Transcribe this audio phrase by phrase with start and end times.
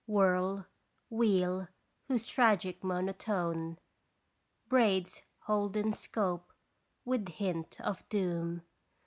[0.07, 0.65] Whirl,
[1.11, 1.67] wheel,
[2.07, 3.77] whose tragic monotone
[4.67, 6.51] Braids holden scope
[7.05, 8.63] with hint of doom.